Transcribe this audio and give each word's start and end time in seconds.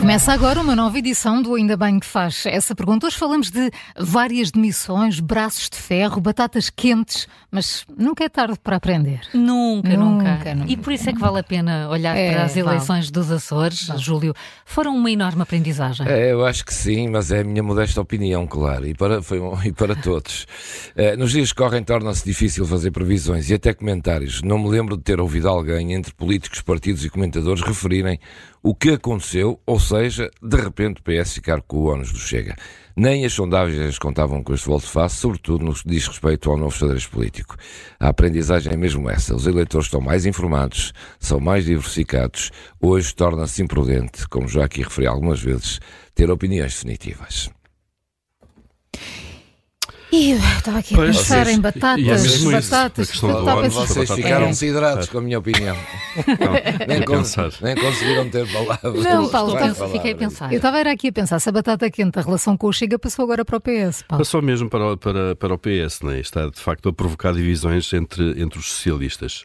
Começa 0.00 0.32
agora 0.32 0.60
uma 0.62 0.74
nova 0.74 0.98
edição 0.98 1.42
do 1.42 1.54
Ainda 1.54 1.76
Bem 1.76 2.00
que 2.00 2.06
faz 2.06 2.44
essa 2.46 2.74
pergunta. 2.74 3.06
Hoje 3.06 3.16
falamos 3.18 3.50
de 3.50 3.70
várias 3.98 4.50
demissões, 4.50 5.20
braços 5.20 5.68
de 5.68 5.76
ferro, 5.76 6.20
batatas 6.22 6.70
quentes, 6.70 7.28
mas 7.50 7.84
nunca 7.98 8.24
é 8.24 8.28
tarde 8.30 8.58
para 8.64 8.76
aprender. 8.76 9.20
Nunca, 9.34 9.94
nunca. 9.96 10.36
Nunca, 10.38 10.54
nunca. 10.54 10.72
E 10.72 10.76
por 10.78 10.94
isso 10.94 11.10
é 11.10 11.12
que 11.12 11.18
vale 11.18 11.40
a 11.40 11.42
pena 11.42 11.86
olhar 11.90 12.16
É, 12.16 12.32
para 12.32 12.44
as 12.44 12.54
vale. 12.54 12.66
eleições 12.66 13.10
dos 13.10 13.30
Açores, 13.30 13.88
Júlio. 13.98 14.34
Foram 14.64 14.96
uma 14.96 15.10
enorme 15.10 15.42
aprendizagem. 15.42 16.08
É, 16.08 16.32
eu 16.32 16.46
acho 16.46 16.64
que 16.64 16.72
sim, 16.72 17.08
mas 17.08 17.30
é 17.30 17.40
a 17.40 17.44
minha 17.44 17.62
modesta 17.62 18.00
opinião, 18.00 18.46
claro, 18.46 18.86
e 18.86 18.94
para, 18.94 19.20
foi, 19.20 19.38
e 19.68 19.72
para 19.72 19.94
todos. 19.94 20.46
Eh, 20.96 21.14
nos 21.14 21.30
dias 21.30 21.52
que 21.52 21.58
correm 21.62 21.84
torna-se 21.84 22.24
difícil 22.24 22.66
fazer 22.66 22.90
previsões 22.90 23.50
e 23.50 23.54
até 23.54 23.74
comentários. 23.74 24.40
Não 24.42 24.58
me 24.58 24.68
lembro 24.70 24.96
de 24.96 25.02
ter 25.02 25.20
ouvido 25.20 25.46
alguém 25.48 25.92
entre 25.92 26.14
políticos, 26.14 26.62
partidos 26.62 27.04
e 27.04 27.10
comentadores 27.10 27.60
referirem 27.62 28.18
o 28.62 28.74
que 28.74 28.90
aconteceu, 28.90 29.58
ou 29.64 29.80
seja, 29.80 30.30
de 30.42 30.56
repente 30.56 31.00
o 31.00 31.02
PS 31.02 31.34
ficar 31.34 31.62
com 31.62 31.78
o 31.78 31.86
ónus 31.86 32.12
do 32.12 32.18
Chega. 32.18 32.54
Nem 32.94 33.24
as 33.24 33.32
sondagens 33.32 33.98
contavam 33.98 34.42
com 34.42 34.52
este 34.52 34.66
volte-face, 34.66 35.16
sobretudo 35.16 35.64
no 35.64 35.72
que 35.72 35.88
diz 35.88 36.06
respeito 36.06 36.50
ao 36.50 36.58
novo 36.58 36.76
xadrez 36.76 37.06
político. 37.06 37.56
A 37.98 38.08
aprendizagem 38.08 38.72
é 38.72 38.76
mesmo 38.76 39.08
essa. 39.08 39.34
Os 39.34 39.46
eleitores 39.46 39.86
estão 39.86 40.00
mais 40.00 40.26
informados, 40.26 40.92
são 41.18 41.40
mais 41.40 41.64
diversificados. 41.64 42.50
Hoje 42.80 43.14
torna-se 43.14 43.62
imprudente, 43.62 44.28
como 44.28 44.46
já 44.46 44.64
aqui 44.64 44.82
referi 44.82 45.06
algumas 45.06 45.40
vezes, 45.40 45.80
ter 46.14 46.30
opiniões 46.30 46.74
definitivas. 46.74 47.50
E 50.12 50.32
eu 50.32 50.38
estava 50.38 50.78
aqui 50.80 50.94
a 50.94 50.96
Pois, 50.96 51.16
pensar 51.16 51.44
vocês- 51.44 51.56
em 51.56 51.60
batatas, 51.60 51.98
e 52.04 52.08
é 52.08 52.12
mesmo 52.12 52.26
isso, 52.26 52.70
batatas, 52.70 53.08
a 53.08 53.12
questão 53.12 53.30
do 53.32 53.38
estava 53.38 53.50
a 53.50 53.54
ónus, 53.62 53.74
pensar- 53.74 53.86
Vocês 53.86 54.08
batata 54.08 54.22
ficaram 54.22 54.46
quente. 54.46 54.56
siderados 54.58 55.08
com 55.08 55.18
a 55.18 55.20
minha 55.20 55.38
opinião. 55.38 55.76
nem, 56.88 56.98
a 56.98 57.04
con- 57.06 57.12
pensar. 57.18 57.52
nem 57.62 57.74
conseguiram 57.76 58.28
ter 58.28 58.52
palavras. 58.52 59.04
Não, 59.04 59.28
Paulo, 59.28 59.54
estava- 59.54 59.74
falar. 59.74 59.90
Fiquei 59.92 60.12
a 60.12 60.16
pensar. 60.16 60.52
Eu 60.52 60.56
estava 60.56 60.78
era 60.78 60.90
aqui 60.92 61.08
a 61.08 61.12
pensar 61.12 61.38
se 61.38 61.48
a 61.48 61.52
batata 61.52 61.88
quente, 61.90 62.18
a 62.18 62.22
relação 62.22 62.56
com 62.56 62.66
o 62.66 62.72
Chega 62.72 62.98
passou 62.98 63.22
agora 63.24 63.44
para 63.44 63.56
o 63.56 63.60
PS. 63.60 64.02
Paulo. 64.02 64.20
Passou 64.24 64.42
mesmo 64.42 64.68
para, 64.68 64.92
o- 64.92 64.96
para, 64.96 65.36
para 65.36 65.54
o 65.54 65.58
PS, 65.58 66.02
né? 66.04 66.18
está 66.18 66.46
de 66.48 66.58
facto 66.60 66.88
a 66.88 66.92
provocar 66.92 67.32
divisões 67.32 67.92
entre, 67.92 68.42
entre 68.42 68.58
os 68.58 68.66
socialistas. 68.66 69.44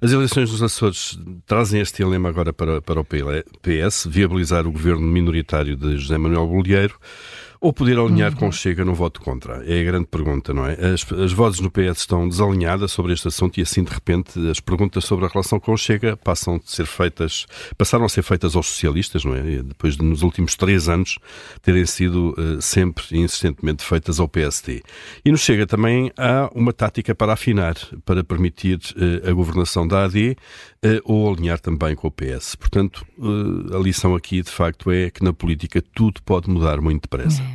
As 0.00 0.12
eleições 0.12 0.50
dos 0.50 0.62
Açores 0.62 1.18
trazem 1.46 1.80
este 1.80 2.02
dilema 2.04 2.28
agora 2.28 2.52
para, 2.52 2.82
para 2.82 3.00
o 3.00 3.04
PS, 3.04 4.06
viabilizar 4.10 4.66
o 4.66 4.72
governo 4.72 5.00
minoritário 5.06 5.74
de 5.74 5.96
José 5.96 6.18
Manuel 6.18 6.46
Bolieiro 6.46 6.94
ou 7.62 7.72
poder 7.72 7.96
alinhar 7.96 8.34
com 8.34 8.48
o 8.48 8.52
Chega 8.52 8.84
no 8.84 8.92
voto 8.92 9.20
contra? 9.20 9.62
É 9.64 9.80
a 9.80 9.84
grande 9.84 10.06
pergunta, 10.06 10.52
não 10.52 10.66
é? 10.66 10.72
As, 10.72 11.10
as 11.12 11.32
vozes 11.32 11.60
no 11.60 11.70
PS 11.70 11.98
estão 11.98 12.28
desalinhadas 12.28 12.90
sobre 12.90 13.12
este 13.12 13.28
assunto 13.28 13.58
e 13.58 13.62
assim, 13.62 13.84
de 13.84 13.92
repente, 13.92 14.36
as 14.50 14.58
perguntas 14.58 15.04
sobre 15.04 15.26
a 15.26 15.28
relação 15.28 15.60
com 15.60 15.72
o 15.72 15.76
Chega 15.76 16.16
passam 16.16 16.58
de 16.58 16.68
ser 16.68 16.86
feitas, 16.86 17.46
passaram 17.78 18.04
a 18.04 18.08
ser 18.08 18.22
feitas 18.22 18.56
aos 18.56 18.66
socialistas, 18.66 19.24
não 19.24 19.36
é? 19.36 19.62
Depois 19.62 19.96
de, 19.96 20.04
nos 20.04 20.22
últimos 20.22 20.56
três 20.56 20.88
anos, 20.88 21.20
terem 21.62 21.86
sido 21.86 22.34
eh, 22.36 22.60
sempre 22.60 23.04
e 23.12 23.18
insistentemente 23.18 23.84
feitas 23.84 24.18
ao 24.18 24.26
PSD. 24.26 24.82
E 25.24 25.30
no 25.30 25.38
Chega 25.38 25.64
também 25.64 26.10
há 26.18 26.50
uma 26.52 26.72
tática 26.72 27.14
para 27.14 27.32
afinar, 27.32 27.76
para 28.04 28.24
permitir 28.24 28.80
eh, 28.96 29.30
a 29.30 29.32
governação 29.32 29.86
da 29.86 30.02
AD 30.02 30.36
eh, 30.82 31.00
ou 31.04 31.32
alinhar 31.32 31.60
também 31.60 31.94
com 31.94 32.08
o 32.08 32.10
PS. 32.10 32.56
Portanto, 32.56 33.06
a 33.72 33.78
lição 33.78 34.16
aqui, 34.16 34.42
de 34.42 34.50
facto, 34.50 34.90
é 34.90 35.10
que 35.10 35.22
na 35.22 35.32
política 35.32 35.80
tudo 35.94 36.20
pode 36.24 36.50
mudar 36.50 36.80
muito 36.80 37.02
depressa. 37.02 37.51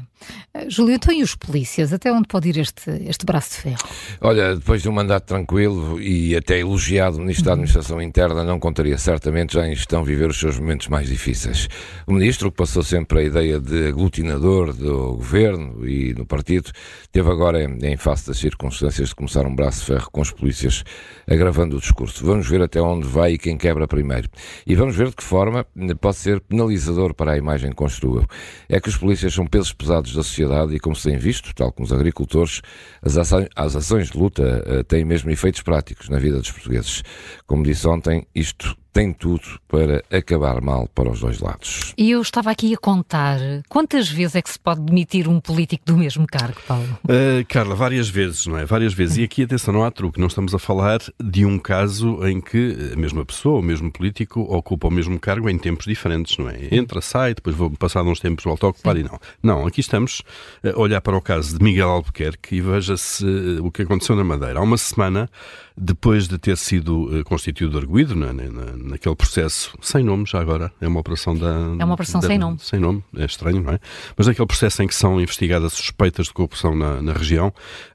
Uh, 0.58 0.70
Júlio, 0.70 0.96
então 0.96 1.14
e 1.14 1.22
os 1.22 1.36
polícias? 1.36 1.94
Até 1.94 2.12
onde 2.12 2.28
pode 2.28 2.50
ir 2.50 2.58
este, 2.58 2.90
este 3.06 3.26
braço 3.26 3.52
de 3.52 3.56
ferro? 3.58 3.90
Olha, 4.22 4.56
depois 4.56 4.82
de 4.82 4.90
um 4.90 4.92
mandato 4.92 5.26
tranquilo 5.26 6.02
e 6.02 6.36
até 6.36 6.60
elogiado 6.60 7.20
Ministro 7.20 7.46
da 7.46 7.52
Administração 7.54 8.02
Interna, 8.02 8.44
não 8.44 8.60
contaria 8.60 8.98
certamente 8.98 9.54
já 9.54 9.68
em 9.68 9.76
gestão 9.76 10.04
viver 10.04 10.30
os 10.30 10.40
seus 10.40 10.58
momentos 10.60 10.88
mais 10.88 11.08
difíceis. 11.08 11.68
O 12.06 12.14
Ministro, 12.14 12.52
que 12.52 12.58
passou 12.58 12.84
sempre 12.84 13.20
a 13.20 13.24
ideia 13.24 13.60
de 13.60 13.88
aglutinador 13.88 14.74
do 14.74 15.16
Governo 15.16 15.88
e 15.88 16.14
no 16.14 16.26
Partido, 16.26 16.72
teve 17.12 17.30
agora, 17.30 17.64
em, 17.64 17.78
em 17.86 17.98
face 17.98 18.28
das 18.28 18.38
circunstâncias, 18.38 19.10
de 19.10 19.16
começar 19.16 19.46
um 19.46 19.56
braço 19.56 19.82
de 19.82 19.86
ferro 19.86 20.10
com 20.12 20.22
os 20.22 20.32
polícias, 20.32 20.84
agravando 21.30 21.78
o 21.78 21.80
discurso. 21.80 22.26
Vamos 22.26 22.48
ver 22.50 22.62
até 22.62 22.82
onde 22.82 23.08
vai 23.08 23.34
e 23.34 23.38
quem 23.38 23.58
quebra 23.58 23.88
primeiro. 23.88 24.30
E 24.66 24.76
vamos 24.76 24.96
ver 24.96 25.10
de 25.10 25.16
que 25.16 25.24
forma 25.24 25.66
pode 26.00 26.18
ser 26.18 26.40
penalizador 26.42 27.14
para 27.14 27.34
a 27.34 27.38
imagem 27.38 27.70
que 27.70 27.76
construiu. 27.76 28.26
É 28.68 28.80
que 28.80 28.90
os 28.90 28.98
polícias 28.98 29.34
são 29.34 29.46
pesos 29.46 29.74
pesados 29.74 30.14
da 30.14 30.24
sociedade 30.24 30.47
e, 30.74 30.80
como 30.80 30.96
se 30.96 31.10
tem 31.10 31.18
visto, 31.18 31.54
tal 31.54 31.72
como 31.72 31.86
os 31.86 31.94
agricultores, 31.94 32.62
as 33.02 33.18
ações, 33.18 33.48
as 33.56 33.76
ações 33.76 34.10
de 34.10 34.18
luta 34.18 34.64
eh, 34.66 34.84
têm 34.84 35.06
mesmo 35.06 35.30
efeitos 35.30 35.62
práticos 35.62 36.10
na 36.10 36.18
vida 36.18 36.38
dos 36.38 36.52
portugueses. 36.52 37.04
Como 37.46 37.64
disse 37.64 37.88
ontem, 37.88 38.28
isto 38.34 38.76
tem 38.98 39.14
tudo 39.14 39.60
para 39.68 40.04
acabar 40.10 40.60
mal 40.60 40.88
para 40.88 41.12
os 41.12 41.20
dois 41.20 41.40
lados. 41.40 41.94
E 41.96 42.10
eu 42.10 42.20
estava 42.20 42.50
aqui 42.50 42.74
a 42.74 42.78
contar 42.78 43.38
quantas 43.70 44.10
vezes 44.10 44.34
é 44.34 44.42
que 44.42 44.50
se 44.50 44.58
pode 44.58 44.82
demitir 44.82 45.28
um 45.28 45.40
político 45.40 45.86
do 45.86 45.96
mesmo 45.96 46.26
cargo, 46.26 46.60
Paulo? 46.68 46.98
Uh, 47.04 47.46
Carla, 47.48 47.76
várias 47.76 48.10
vezes, 48.10 48.48
não 48.48 48.58
é? 48.58 48.66
Várias 48.66 48.96
vezes. 48.96 49.18
E 49.18 49.24
aqui, 49.24 49.44
atenção, 49.44 49.72
não 49.72 49.84
há 49.84 49.92
truque. 49.92 50.20
Não 50.20 50.26
estamos 50.26 50.56
a 50.56 50.58
falar 50.58 51.00
de 51.24 51.46
um 51.46 51.60
caso 51.60 52.26
em 52.28 52.42
que 52.42 52.92
a 52.92 52.96
mesma 52.96 53.24
pessoa, 53.24 53.60
o 53.60 53.62
mesmo 53.62 53.92
político, 53.92 54.42
ocupa 54.42 54.88
o 54.88 54.92
mesmo 54.92 55.20
cargo 55.20 55.48
em 55.48 55.60
tempos 55.60 55.86
diferentes, 55.86 56.36
não 56.40 56.50
é? 56.50 56.58
Entra, 56.72 57.00
sai, 57.00 57.36
depois 57.36 57.56
vou 57.56 57.70
passar 57.70 58.02
uns 58.02 58.20
tempos, 58.20 58.46
volta 58.46 58.66
a 58.66 58.70
ocupar 58.70 58.98
e 58.98 59.04
não. 59.04 59.20
Não, 59.44 59.68
aqui 59.68 59.80
estamos 59.80 60.24
a 60.64 60.76
olhar 60.76 61.02
para 61.02 61.16
o 61.16 61.22
caso 61.22 61.56
de 61.56 61.64
Miguel 61.64 61.90
Albuquerque 61.92 62.56
e 62.56 62.62
veja-se 62.62 63.24
uh, 63.24 63.64
o 63.64 63.70
que 63.70 63.84
aconteceu 63.84 64.16
na 64.16 64.24
Madeira. 64.24 64.58
Há 64.58 64.64
uma 64.64 64.78
semana, 64.78 65.30
depois 65.78 66.28
de 66.28 66.38
ter 66.40 66.58
sido 66.58 67.20
uh, 67.20 67.24
constituído 67.24 67.78
arguído 67.78 68.16
na, 68.16 68.34
na, 68.34 68.48
naquele 68.76 69.16
processo, 69.16 69.78
sem 69.82 70.04
nome 70.04 70.26
já 70.26 70.40
agora, 70.42 70.72
é 70.82 70.88
uma 70.88 71.00
operação 71.00 71.36
da... 71.36 71.50
É 71.80 71.86
uma 71.86 71.94
operação 71.94 72.20
da- 72.20 72.28
sem 72.28 72.38
nome. 72.38 72.58
sem 72.60 72.80
nome, 72.80 73.04
é 73.16 73.26
estranho, 73.26 73.62
não 73.62 73.74
é? 73.74 73.80
Mas 74.18 74.26
naquele 74.28 74.48
processo 74.48 74.82
em 74.82 74.88
que 74.88 74.96
são 74.96 75.22
investigadas 75.22 75.74
suspeitas 75.74 76.28
de 76.28 76.34
corrupção 76.34 76.76
na, 76.76 77.02
na 77.02 77.14
região, 77.14 77.54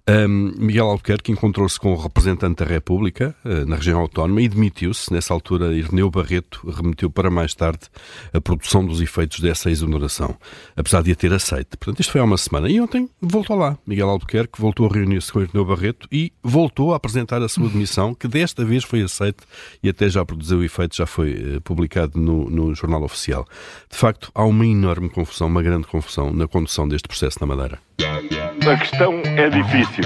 hum, 0.09 0.53
Miguel 0.59 0.87
Albuquerque 0.87 1.33
encontrou-se 1.33 1.79
com 1.81 1.93
o 1.93 1.97
representante 1.97 2.65
da 2.65 2.71
República 2.71 3.35
eh, 3.45 3.65
na 3.65 3.77
região 3.77 4.01
autónoma 4.01 4.41
e 4.41 4.49
demitiu-se. 4.49 5.13
Nessa 5.13 5.35
altura, 5.35 5.75
Irneu 5.75 6.11
Barreto 6.11 6.69
remeteu 6.71 7.11
para 7.11 7.31
mais 7.31 7.55
tarde 7.55 7.81
a 8.33 8.41
produção 8.41 8.85
dos 8.87 9.01
efeitos 9.01 9.41
dessa 9.41 9.71
exoneração, 9.71 10.37
apesar 10.77 11.03
de 11.03 11.13
a 11.13 11.17
ter 11.17 11.33
aceito. 11.33 11.77
Portanto, 11.79 12.01
isto 12.01 12.13
foi 12.13 12.21
há 12.21 12.25
uma 12.25 12.37
semana. 12.39 12.69
E 12.69 12.81
ontem 12.81 13.09
voltou 13.21 13.57
lá. 13.57 13.77
Miguel 13.87 14.09
Albuquerque 14.09 14.61
voltou 14.61 14.87
a 14.87 14.93
reunir-se 14.93 15.33
com 15.33 15.41
Irneu 15.43 15.65
Barreto 15.65 16.07
e 16.13 16.33
voltou 16.43 16.93
a 16.93 16.97
apresentar 16.97 17.43
a 17.43 17.49
sua 17.49 17.69
demissão, 17.73 18.15
que 18.15 18.29
desta 18.29 18.65
vez 18.65 18.85
foi 18.85 19.03
aceita 19.03 19.45
e 19.83 19.89
até 19.89 20.09
já 20.09 20.25
produziu 20.25 20.63
efeito, 20.63 20.97
já 20.97 21.07
foi 21.07 21.33
eh, 21.33 21.61
publicado 21.61 22.19
no, 22.19 22.49
no 22.49 22.75
Jornal 22.75 23.03
Oficial. 23.03 23.47
De 23.91 23.97
facto, 23.97 24.31
há 24.35 24.45
uma 24.45 24.67
enorme 24.67 25.09
confusão, 25.09 25.49
uma 25.49 25.63
grande 25.63 25.87
confusão 25.87 26.33
na 26.33 26.47
condução 26.47 26.89
deste 26.89 27.09
processo 27.09 27.39
na 27.41 27.47
Madeira. 27.47 27.79
A 28.01 28.77
questão 28.77 29.21
é 29.25 29.49
difícil. 29.51 30.05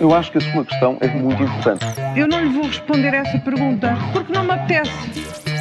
Eu 0.00 0.14
acho 0.14 0.30
que 0.30 0.38
a 0.38 0.40
sua 0.40 0.64
questão 0.64 0.98
é 1.00 1.08
muito 1.08 1.42
importante. 1.42 1.84
Eu 2.16 2.28
não 2.28 2.42
lhe 2.42 2.50
vou 2.50 2.66
responder 2.66 3.14
essa 3.14 3.38
pergunta 3.38 3.96
porque 4.12 4.32
não 4.32 4.44
me 4.44 4.52
apetece. 4.52 4.90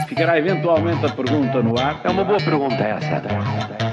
Ficará 0.07 0.37
eventualmente 0.37 1.05
a 1.05 1.09
pergunta 1.09 1.61
no 1.61 1.79
ar. 1.79 2.01
É 2.03 2.09
uma 2.09 2.23
boa 2.23 2.39
pergunta 2.39 2.75
essa. 2.75 3.86